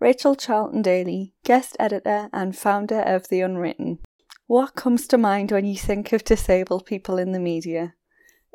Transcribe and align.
Rachel 0.00 0.34
Charlton 0.34 0.82
Dailey, 0.82 1.32
guest 1.44 1.76
editor 1.78 2.28
and 2.32 2.56
founder 2.56 3.00
of 3.00 3.28
The 3.28 3.40
Unwritten. 3.40 4.00
What 4.46 4.74
comes 4.74 5.06
to 5.08 5.16
mind 5.16 5.52
when 5.52 5.64
you 5.64 5.76
think 5.76 6.12
of 6.12 6.24
disabled 6.24 6.84
people 6.84 7.16
in 7.16 7.32
the 7.32 7.38
media? 7.38 7.94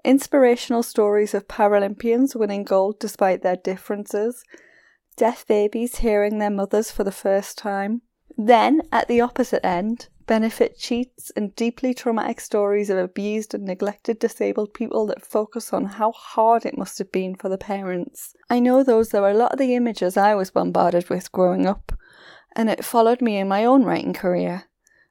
Inspirational 0.03 0.83
stories 0.83 1.33
of 1.33 1.47
Paralympians 1.47 2.35
winning 2.35 2.63
gold 2.63 2.99
despite 2.99 3.41
their 3.41 3.55
differences, 3.55 4.43
deaf 5.15 5.47
babies 5.47 5.97
hearing 5.97 6.39
their 6.39 6.49
mothers 6.49 6.91
for 6.91 7.03
the 7.03 7.11
first 7.11 7.57
time. 7.57 8.01
Then, 8.37 8.81
at 8.91 9.07
the 9.07 9.21
opposite 9.21 9.65
end, 9.65 10.09
benefit 10.29 10.77
cheats 10.77 11.31
and 11.35 11.55
deeply 11.55 11.91
traumatic 11.91 12.39
stories 12.39 12.91
of 12.91 12.99
abused 12.99 13.55
and 13.55 13.65
neglected 13.65 14.19
disabled 14.19 14.71
people 14.75 15.07
that 15.07 15.25
focus 15.25 15.73
on 15.73 15.85
how 15.85 16.11
hard 16.11 16.67
it 16.67 16.77
must 16.77 16.99
have 16.99 17.11
been 17.11 17.33
for 17.33 17.49
the 17.49 17.57
parents. 17.57 18.35
I 18.47 18.59
know 18.59 18.83
those 18.83 19.11
are 19.15 19.27
a 19.27 19.33
lot 19.33 19.53
of 19.53 19.57
the 19.57 19.73
images 19.73 20.17
I 20.17 20.35
was 20.35 20.51
bombarded 20.51 21.09
with 21.09 21.31
growing 21.31 21.65
up, 21.65 21.93
and 22.55 22.69
it 22.69 22.85
followed 22.85 23.23
me 23.23 23.37
in 23.37 23.47
my 23.47 23.65
own 23.65 23.83
writing 23.83 24.13
career. 24.13 24.65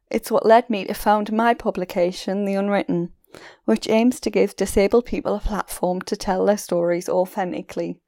It's 0.09 0.31
what 0.31 0.47
led 0.47 0.71
me 0.71 0.85
to 0.85 0.95
found 0.95 1.33
my 1.33 1.53
publication, 1.53 2.45
The 2.45 2.55
Unwritten, 2.55 3.13
which 3.65 3.89
aims 3.89 4.21
to 4.21 4.31
give 4.31 4.55
disabled 4.55 5.07
people 5.07 5.35
a 5.35 5.41
platform 5.41 6.01
to 6.03 6.17
tell 6.17 6.47
their 6.47 6.57
stories 6.57 7.09
authentically. 7.09 8.01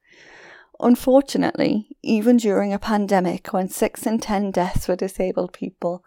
Unfortunately, 0.83 1.95
even 2.01 2.37
during 2.37 2.73
a 2.73 2.79
pandemic 2.79 3.53
when 3.53 3.69
6 3.69 4.07
in 4.07 4.17
10 4.17 4.49
deaths 4.49 4.87
were 4.87 4.95
disabled 4.95 5.53
people, 5.53 6.03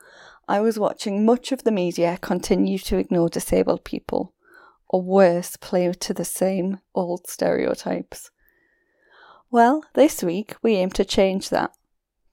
I 0.48 0.60
was 0.60 0.80
watching 0.80 1.24
much 1.24 1.52
of 1.52 1.62
the 1.62 1.70
media 1.70 2.18
continue 2.20 2.78
to 2.78 2.98
ignore 2.98 3.28
disabled 3.28 3.84
people, 3.84 4.34
or 4.88 5.00
worse, 5.00 5.56
play 5.56 5.92
to 5.92 6.12
the 6.12 6.24
same 6.24 6.80
old 6.92 7.28
stereotypes. 7.28 8.32
Well, 9.48 9.84
this 9.94 10.24
week 10.24 10.56
we 10.60 10.74
aim 10.74 10.90
to 10.90 11.04
change 11.04 11.50
that. 11.50 11.70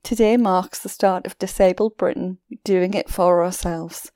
Today 0.02 0.36
marks 0.36 0.80
the 0.80 0.90
start 0.90 1.28
of 1.28 1.38
Disabled 1.38 1.96
Britain 1.96 2.40
doing 2.64 2.96
it 2.96 3.08
for 3.08 3.44
ourselves, 3.44 4.12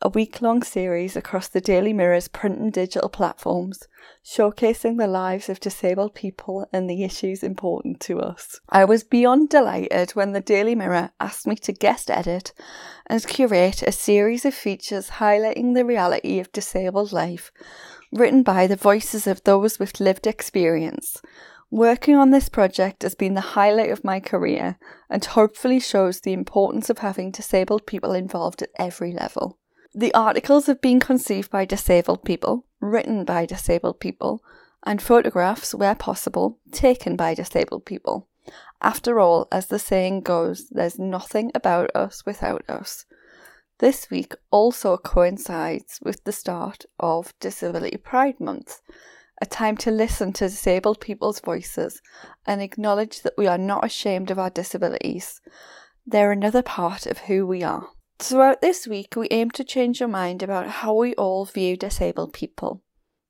a 0.00 0.08
week 0.08 0.40
long 0.40 0.62
series 0.62 1.16
across 1.16 1.48
the 1.48 1.60
Daily 1.60 1.92
Mirror's 1.92 2.28
print 2.28 2.58
and 2.58 2.72
digital 2.72 3.08
platforms, 3.08 3.88
showcasing 4.24 4.96
the 4.96 5.06
lives 5.06 5.48
of 5.48 5.58
disabled 5.58 6.14
people 6.14 6.68
and 6.72 6.88
the 6.88 7.02
issues 7.02 7.42
important 7.42 7.98
to 8.00 8.20
us. 8.20 8.60
I 8.68 8.84
was 8.84 9.02
beyond 9.02 9.48
delighted 9.48 10.12
when 10.12 10.32
the 10.32 10.40
Daily 10.40 10.74
Mirror 10.74 11.10
asked 11.18 11.46
me 11.46 11.56
to 11.56 11.72
guest 11.72 12.10
edit 12.10 12.52
and 13.06 13.26
curate 13.26 13.82
a 13.82 13.92
series 13.92 14.44
of 14.44 14.54
features 14.54 15.10
highlighting 15.10 15.74
the 15.74 15.84
reality 15.84 16.38
of 16.38 16.52
disabled 16.52 17.12
life, 17.12 17.50
written 18.12 18.42
by 18.42 18.66
the 18.66 18.76
voices 18.76 19.26
of 19.26 19.42
those 19.44 19.78
with 19.78 20.00
lived 20.00 20.26
experience 20.26 21.20
Working 21.70 22.16
on 22.16 22.30
this 22.30 22.48
project 22.48 23.02
has 23.02 23.14
been 23.14 23.34
the 23.34 23.42
highlight 23.42 23.90
of 23.90 24.02
my 24.02 24.20
career 24.20 24.78
and 25.10 25.22
hopefully 25.22 25.78
shows 25.78 26.20
the 26.20 26.32
importance 26.32 26.88
of 26.88 26.98
having 26.98 27.30
disabled 27.30 27.86
people 27.86 28.12
involved 28.12 28.62
at 28.62 28.70
every 28.78 29.12
level. 29.12 29.58
The 29.94 30.12
articles 30.14 30.66
have 30.66 30.80
been 30.80 31.00
conceived 31.00 31.50
by 31.50 31.64
disabled 31.64 32.24
people, 32.24 32.66
written 32.80 33.24
by 33.24 33.46
disabled 33.46 34.00
people, 34.00 34.42
and 34.84 35.02
photographs, 35.02 35.74
where 35.74 35.94
possible, 35.94 36.58
taken 36.70 37.16
by 37.16 37.34
disabled 37.34 37.84
people. 37.84 38.28
After 38.80 39.18
all, 39.18 39.48
as 39.50 39.66
the 39.66 39.78
saying 39.78 40.22
goes, 40.22 40.68
there's 40.68 40.98
nothing 40.98 41.50
about 41.54 41.90
us 41.94 42.24
without 42.24 42.64
us. 42.68 43.06
This 43.78 44.10
week 44.10 44.34
also 44.50 44.96
coincides 44.96 46.00
with 46.02 46.24
the 46.24 46.32
start 46.32 46.84
of 46.98 47.32
Disability 47.40 47.96
Pride 47.96 48.40
Month, 48.40 48.80
a 49.40 49.46
time 49.46 49.76
to 49.78 49.90
listen 49.90 50.32
to 50.34 50.48
disabled 50.48 51.00
people's 51.00 51.40
voices 51.40 52.02
and 52.46 52.60
acknowledge 52.60 53.22
that 53.22 53.34
we 53.38 53.46
are 53.46 53.58
not 53.58 53.84
ashamed 53.84 54.30
of 54.30 54.38
our 54.38 54.50
disabilities. 54.50 55.40
They're 56.06 56.32
another 56.32 56.62
part 56.62 57.06
of 57.06 57.18
who 57.18 57.46
we 57.46 57.62
are. 57.62 57.88
Throughout 58.18 58.60
this 58.60 58.88
week, 58.88 59.14
we 59.14 59.28
aim 59.30 59.52
to 59.52 59.62
change 59.62 60.00
your 60.00 60.08
mind 60.08 60.42
about 60.42 60.66
how 60.66 60.92
we 60.92 61.14
all 61.14 61.44
view 61.44 61.76
disabled 61.76 62.32
people. 62.32 62.82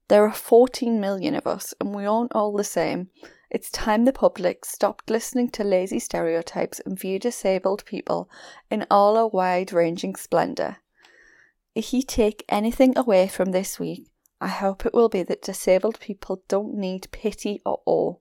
There 0.08 0.24
are 0.24 0.32
14 0.32 0.98
million 0.98 1.34
of 1.34 1.46
us, 1.46 1.74
and 1.78 1.94
we 1.94 2.06
aren't 2.06 2.34
all 2.34 2.52
the 2.52 2.64
same. 2.64 3.10
It's 3.50 3.70
time 3.70 4.06
the 4.06 4.14
public 4.14 4.64
stopped 4.64 5.10
listening 5.10 5.50
to 5.50 5.62
lazy 5.62 5.98
stereotypes 5.98 6.80
and 6.80 6.98
view 6.98 7.18
disabled 7.18 7.84
people 7.84 8.30
in 8.70 8.86
all 8.90 9.18
our 9.18 9.28
wide 9.28 9.74
ranging 9.74 10.16
splendour. 10.16 10.78
If 11.74 11.92
you 11.92 12.02
take 12.02 12.46
anything 12.48 12.96
away 12.96 13.28
from 13.28 13.52
this 13.52 13.78
week, 13.78 14.10
I 14.40 14.48
hope 14.48 14.86
it 14.86 14.94
will 14.94 15.10
be 15.10 15.22
that 15.22 15.42
disabled 15.42 16.00
people 16.00 16.42
don't 16.48 16.74
need 16.74 17.08
pity 17.12 17.60
or 17.66 17.82
awe. 17.84 18.16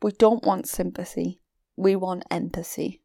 We 0.00 0.12
don't 0.12 0.44
want 0.44 0.68
sympathy, 0.68 1.40
we 1.74 1.96
want 1.96 2.22
empathy. 2.30 3.02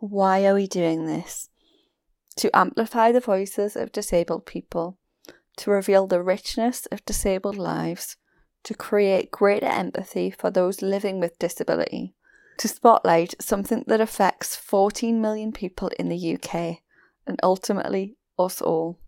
Why 0.00 0.46
are 0.46 0.54
we 0.54 0.66
doing 0.66 1.06
this? 1.06 1.48
To 2.36 2.54
amplify 2.56 3.12
the 3.12 3.20
voices 3.20 3.76
of 3.76 3.92
disabled 3.92 4.46
people, 4.46 4.98
to 5.56 5.70
reveal 5.70 6.06
the 6.06 6.22
richness 6.22 6.86
of 6.86 7.04
disabled 7.04 7.56
lives, 7.56 8.16
to 8.64 8.74
create 8.74 9.30
greater 9.30 9.66
empathy 9.66 10.30
for 10.30 10.50
those 10.50 10.82
living 10.82 11.18
with 11.18 11.38
disability, 11.38 12.14
to 12.58 12.68
spotlight 12.68 13.34
something 13.40 13.84
that 13.86 14.00
affects 14.00 14.56
14 14.56 15.20
million 15.20 15.52
people 15.52 15.88
in 15.98 16.08
the 16.08 16.34
UK 16.34 16.78
and 17.26 17.40
ultimately 17.42 18.16
us 18.38 18.60
all. 18.60 18.98